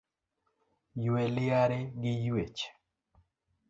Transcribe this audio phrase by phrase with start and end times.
[1.03, 2.59] Yue liare gi yuech